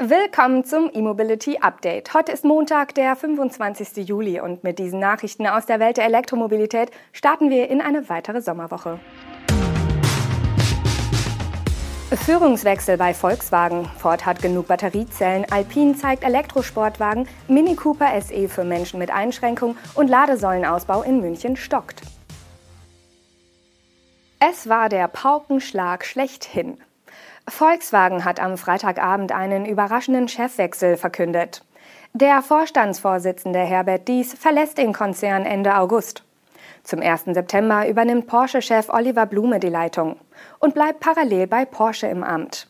[0.00, 2.14] Willkommen zum E-Mobility Update.
[2.14, 4.08] Heute ist Montag, der 25.
[4.08, 8.40] Juli und mit diesen Nachrichten aus der Welt der Elektromobilität starten wir in eine weitere
[8.40, 9.00] Sommerwoche.
[12.12, 13.86] Führungswechsel bei Volkswagen.
[13.98, 15.44] Ford hat genug Batteriezellen.
[15.50, 17.26] Alpine zeigt Elektrosportwagen.
[17.48, 22.02] Mini Cooper SE für Menschen mit Einschränkung und Ladesäulenausbau in München stockt.
[24.38, 26.78] Es war der Paukenschlag schlechthin.
[27.48, 31.64] Volkswagen hat am Freitagabend einen überraschenden Chefwechsel verkündet.
[32.12, 36.24] Der Vorstandsvorsitzende Herbert Dies verlässt den Konzern Ende August.
[36.82, 37.24] Zum 1.
[37.26, 40.16] September übernimmt Porsche-Chef Oliver Blume die Leitung
[40.58, 42.68] und bleibt parallel bei Porsche im Amt.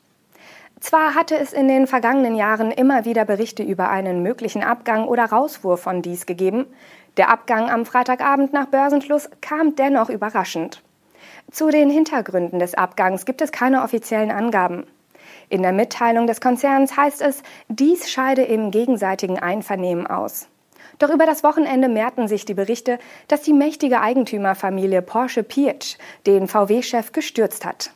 [0.80, 5.24] Zwar hatte es in den vergangenen Jahren immer wieder Berichte über einen möglichen Abgang oder
[5.24, 6.66] Rauswurf von dies gegeben,
[7.16, 10.82] der Abgang am Freitagabend nach Börsenschluss kam dennoch überraschend.
[11.50, 14.86] Zu den Hintergründen des Abgangs gibt es keine offiziellen Angaben.
[15.48, 20.48] In der Mitteilung des Konzerns heißt es, dies scheide im gegenseitigen Einvernehmen aus.
[20.98, 26.48] Doch über das Wochenende mehrten sich die Berichte, dass die mächtige Eigentümerfamilie Porsche Pietsch den
[26.48, 27.93] VW-Chef gestürzt hat.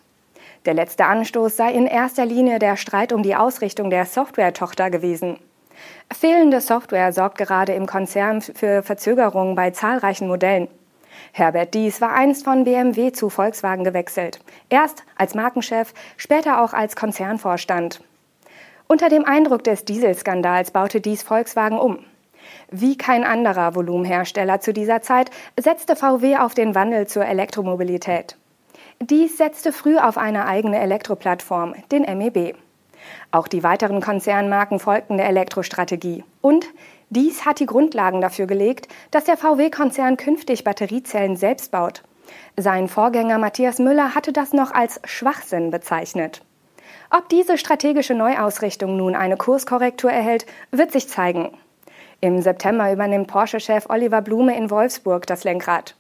[0.65, 5.39] Der letzte Anstoß sei in erster Linie der Streit um die Ausrichtung der Software-Tochter gewesen.
[6.13, 10.69] Fehlende Software sorgt gerade im Konzern für Verzögerungen bei zahlreichen Modellen.
[11.33, 14.41] Herbert Dies war einst von BMW zu Volkswagen gewechselt.
[14.69, 18.01] Erst als Markenchef, später auch als Konzernvorstand.
[18.89, 22.01] Unter dem Eindruck des Dieselskandals baute Dies Volkswagen um.
[22.71, 28.37] Wie kein anderer Volumenhersteller zu dieser Zeit setzte VW auf den Wandel zur Elektromobilität.
[29.01, 32.55] Dies setzte früh auf eine eigene Elektroplattform, den MEB.
[33.31, 36.25] Auch die weiteren Konzernmarken folgten der Elektrostrategie.
[36.41, 36.67] Und
[37.11, 42.03] dies hat die Grundlagen dafür gelegt, dass der VW-Konzern künftig Batteriezellen selbst baut.
[42.57, 46.43] Sein Vorgänger Matthias Müller hatte das noch als Schwachsinn bezeichnet.
[47.11, 51.51] Ob diese strategische Neuausrichtung nun eine Kurskorrektur erhält, wird sich zeigen.
[52.21, 55.97] Im September übernimmt Porsche-Chef Oliver Blume in Wolfsburg das Lenkrad.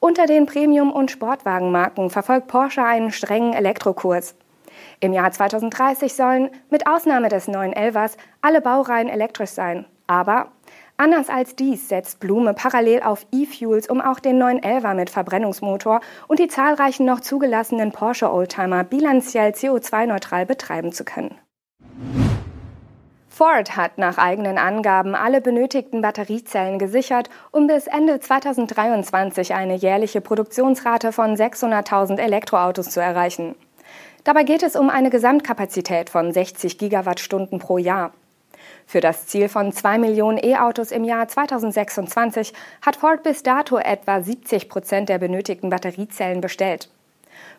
[0.00, 4.34] Unter den Premium- und Sportwagenmarken verfolgt Porsche einen strengen Elektrokurs.
[5.00, 9.86] Im Jahr 2030 sollen, mit Ausnahme des neuen Elvers, alle Baureihen elektrisch sein.
[10.06, 10.48] Aber
[10.96, 16.00] anders als dies setzt Blume parallel auf E-Fuels, um auch den neuen Elva mit Verbrennungsmotor
[16.28, 21.38] und die zahlreichen noch zugelassenen Porsche Oldtimer bilanziell CO2-neutral betreiben zu können.
[23.34, 30.20] Ford hat nach eigenen Angaben alle benötigten Batteriezellen gesichert, um bis Ende 2023 eine jährliche
[30.20, 33.56] Produktionsrate von 600.000 Elektroautos zu erreichen.
[34.24, 38.12] Dabei geht es um eine Gesamtkapazität von 60 Gigawattstunden pro Jahr.
[38.86, 44.22] Für das Ziel von 2 Millionen E-Autos im Jahr 2026 hat Ford bis dato etwa
[44.22, 46.88] 70 Prozent der benötigten Batteriezellen bestellt.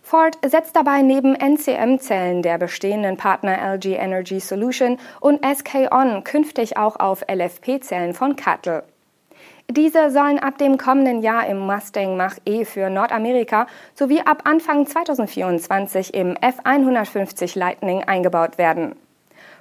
[0.01, 6.77] Ford setzt dabei neben NCM-Zellen der bestehenden Partner LG Energy Solution und SK On künftig
[6.77, 8.83] auch auf LFP-Zellen von Cattle.
[9.69, 13.65] Diese sollen ab dem kommenden Jahr im Mustang Mach-E für Nordamerika
[13.95, 18.95] sowie ab Anfang 2024 im F150 Lightning eingebaut werden.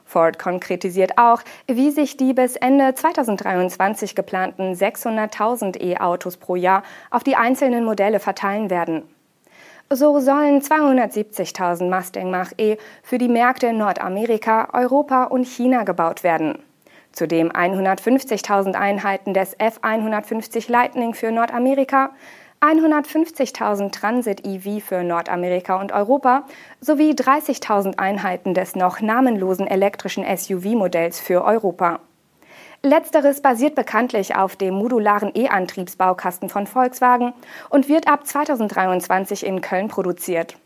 [0.04, 7.24] Ford konkretisiert auch, wie sich die bis Ende 2023 geplanten 600.000 E-Autos pro Jahr auf
[7.24, 9.02] die einzelnen Modelle verteilen werden.
[9.90, 16.58] So sollen 270.000 Mustang Mach-E für die Märkte in Nordamerika, Europa und China gebaut werden.
[17.14, 22.10] Zudem 150.000 Einheiten des F150 Lightning für Nordamerika,
[22.60, 26.44] 150.000 Transit EV für Nordamerika und Europa
[26.80, 32.00] sowie 30.000 Einheiten des noch namenlosen elektrischen SUV-Modells für Europa.
[32.82, 37.32] Letzteres basiert bekanntlich auf dem modularen E-Antriebsbaukasten von Volkswagen
[37.70, 40.56] und wird ab 2023 in Köln produziert.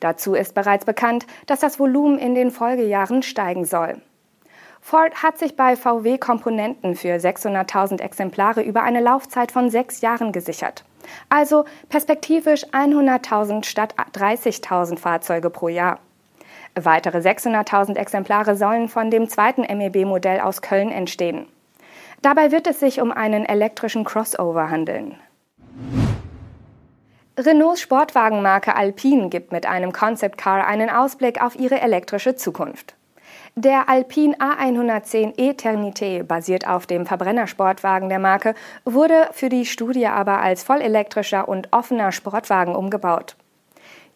[0.00, 4.00] Dazu ist bereits bekannt, dass das Volumen in den Folgejahren steigen soll.
[4.88, 10.30] Ford hat sich bei VW Komponenten für 600.000 Exemplare über eine Laufzeit von sechs Jahren
[10.30, 10.84] gesichert.
[11.28, 15.98] Also perspektivisch 100.000 statt 30.000 Fahrzeuge pro Jahr.
[16.76, 21.48] Weitere 600.000 Exemplare sollen von dem zweiten MEB-Modell aus Köln entstehen.
[22.22, 25.16] Dabei wird es sich um einen elektrischen Crossover handeln.
[27.36, 32.94] Renaults Sportwagenmarke Alpine gibt mit einem Concept Car einen Ausblick auf ihre elektrische Zukunft.
[33.54, 40.40] Der Alpine A110 Eternité basiert auf dem Verbrennersportwagen der Marke, wurde für die Studie aber
[40.40, 43.36] als vollelektrischer und offener Sportwagen umgebaut.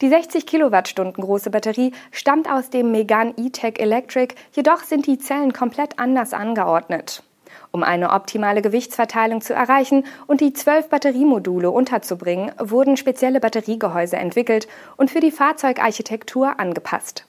[0.01, 5.53] Die 60 Kilowattstunden große Batterie stammt aus dem Megane E-Tech Electric, jedoch sind die Zellen
[5.53, 7.23] komplett anders angeordnet.
[7.71, 14.69] Um eine optimale Gewichtsverteilung zu erreichen und die zwölf Batteriemodule unterzubringen, wurden spezielle Batteriegehäuse entwickelt
[14.97, 17.27] und für die Fahrzeugarchitektur angepasst.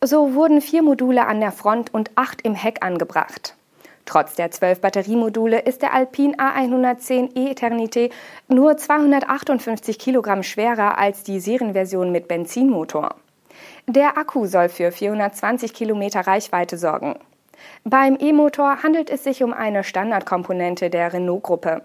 [0.00, 3.56] So wurden vier Module an der Front und acht im Heck angebracht.
[4.06, 8.10] Trotz der zwölf Batteriemodule ist der Alpine A110 e-Eternité
[8.48, 13.14] nur 258 Kilogramm schwerer als die Serienversion mit Benzinmotor.
[13.86, 17.16] Der Akku soll für 420 Kilometer Reichweite sorgen.
[17.84, 21.82] Beim E-Motor handelt es sich um eine Standardkomponente der Renault-Gruppe.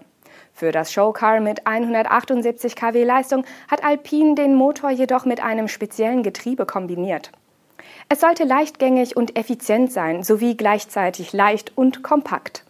[0.52, 6.22] Für das Showcar mit 178 kW Leistung hat Alpine den Motor jedoch mit einem speziellen
[6.22, 7.30] Getriebe kombiniert.
[8.08, 12.64] Es sollte leichtgängig und effizient sein, sowie gleichzeitig leicht und kompakt.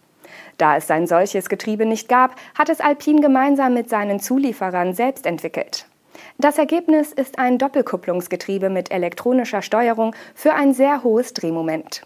[0.57, 5.25] Da es ein solches Getriebe nicht gab, hat es Alpine gemeinsam mit seinen Zulieferern selbst
[5.25, 5.85] entwickelt.
[6.37, 12.03] Das Ergebnis ist ein Doppelkupplungsgetriebe mit elektronischer Steuerung für ein sehr hohes Drehmoment.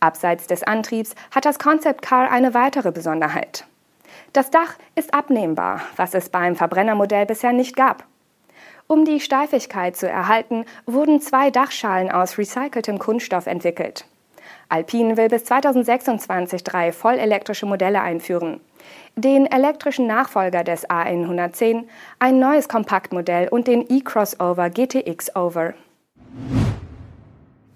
[0.00, 3.64] Abseits des Antriebs hat das Concept Car eine weitere Besonderheit.
[4.32, 8.04] Das Dach ist abnehmbar, was es beim Verbrennermodell bisher nicht gab.
[8.88, 14.04] Um die Steifigkeit zu erhalten, wurden zwei Dachschalen aus recyceltem Kunststoff entwickelt.
[14.68, 18.60] Alpine will bis 2026 drei vollelektrische Modelle einführen.
[19.16, 21.84] Den elektrischen Nachfolger des A110,
[22.18, 25.74] ein neues Kompaktmodell und den e-Crossover GTX Over.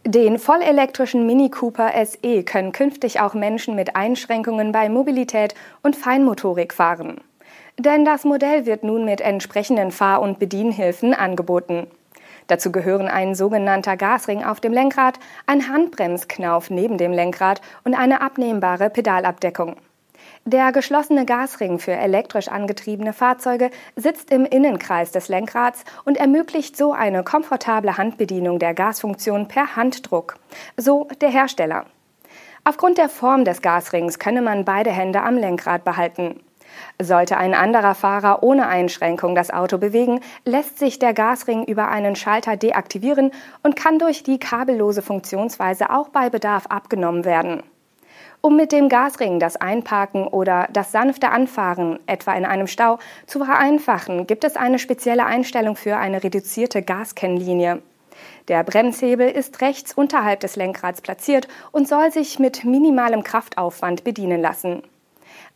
[0.05, 6.73] Den vollelektrischen Mini Cooper SE können künftig auch Menschen mit Einschränkungen bei Mobilität und Feinmotorik
[6.73, 7.21] fahren.
[7.81, 11.87] Denn das Modell wird nun mit entsprechenden Fahr- und Bedienhilfen angeboten.
[12.47, 18.21] Dazu gehören ein sogenannter Gasring auf dem Lenkrad, ein Handbremsknauf neben dem Lenkrad und eine
[18.21, 19.77] abnehmbare Pedalabdeckung.
[20.45, 26.93] Der geschlossene Gasring für elektrisch angetriebene Fahrzeuge sitzt im Innenkreis des Lenkrads und ermöglicht so
[26.93, 30.37] eine komfortable Handbedienung der Gasfunktion per Handdruck.
[30.77, 31.87] So der Hersteller.
[32.63, 36.41] Aufgrund der Form des Gasrings könne man beide Hände am Lenkrad behalten.
[37.01, 42.17] Sollte ein anderer Fahrer ohne Einschränkung das Auto bewegen, lässt sich der Gasring über einen
[42.17, 43.33] Schalter deaktivieren
[43.63, 47.63] und kann durch die kabellose Funktionsweise auch bei Bedarf abgenommen werden.
[48.43, 53.45] Um mit dem Gasring das Einparken oder das sanfte Anfahren, etwa in einem Stau, zu
[53.45, 57.83] vereinfachen, gibt es eine spezielle Einstellung für eine reduzierte Gaskennlinie.
[58.49, 64.41] Der Bremshebel ist rechts unterhalb des Lenkrads platziert und soll sich mit minimalem Kraftaufwand bedienen
[64.41, 64.83] lassen.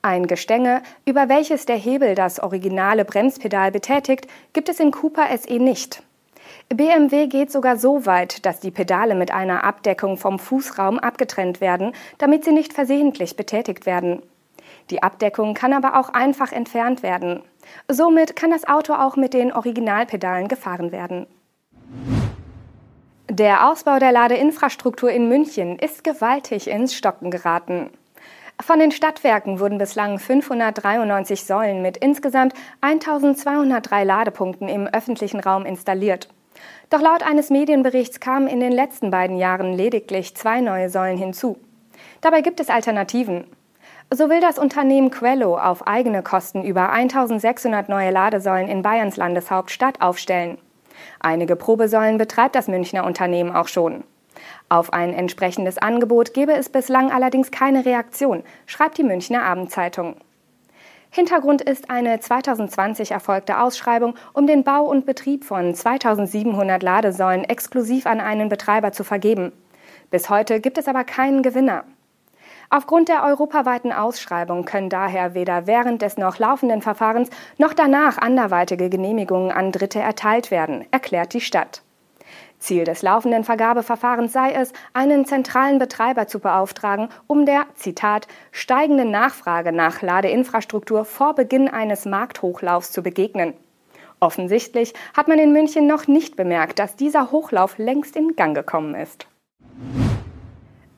[0.05, 5.59] Ein Gestänge, über welches der Hebel das originale Bremspedal betätigt, gibt es im Cooper SE
[5.59, 6.03] nicht.
[6.69, 11.93] BMW geht sogar so weit, dass die Pedale mit einer Abdeckung vom Fußraum abgetrennt werden,
[12.19, 14.21] damit sie nicht versehentlich betätigt werden.
[14.91, 17.41] Die Abdeckung kann aber auch einfach entfernt werden.
[17.89, 21.27] Somit kann das Auto auch mit den Originalpedalen gefahren werden.
[23.31, 27.89] Der Ausbau der Ladeinfrastruktur in München ist gewaltig ins Stocken geraten.
[28.61, 36.29] Von den Stadtwerken wurden bislang 593 Säulen mit insgesamt 1203 Ladepunkten im öffentlichen Raum installiert.
[36.89, 41.59] Doch laut eines Medienberichts kamen in den letzten beiden Jahren lediglich zwei neue Säulen hinzu.
[42.21, 43.45] Dabei gibt es Alternativen.
[44.13, 50.01] So will das Unternehmen Quello auf eigene Kosten über 1600 neue Ladesäulen in Bayerns Landeshauptstadt
[50.01, 50.59] aufstellen.
[51.19, 54.05] Einige Probesäulen betreibt das Münchner Unternehmen auch schon.
[54.69, 60.17] Auf ein entsprechendes Angebot gebe es bislang allerdings keine Reaktion, schreibt die Münchner Abendzeitung.
[61.15, 68.07] Hintergrund ist eine 2020 erfolgte Ausschreibung, um den Bau und Betrieb von 2700 Ladesäulen exklusiv
[68.07, 69.53] an einen Betreiber zu vergeben.
[70.11, 71.85] Bis heute gibt es aber keinen Gewinner.
[72.69, 78.91] Aufgrund der europaweiten Ausschreibung können daher weder während des noch laufenden Verfahrens noch danach anderweitige
[78.91, 81.84] Genehmigungen an Dritte erteilt werden, erklärt die Stadt.
[82.65, 89.11] Ziel des laufenden Vergabeverfahrens sei es, einen zentralen Betreiber zu beauftragen, um der, Zitat, steigenden
[89.11, 93.55] Nachfrage nach Ladeinfrastruktur vor Beginn eines Markthochlaufs zu begegnen.
[94.21, 98.95] Offensichtlich hat man in München noch nicht bemerkt, dass dieser Hochlauf längst in Gang gekommen
[98.95, 99.27] ist.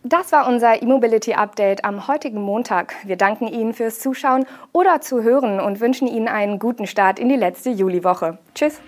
[0.05, 2.95] Das war unser E-Mobility Update am heutigen Montag.
[3.05, 7.35] Wir danken Ihnen fürs Zuschauen oder Zuhören und wünschen Ihnen einen guten Start in die
[7.35, 8.39] letzte Juliwoche.
[8.55, 8.81] Tschüss!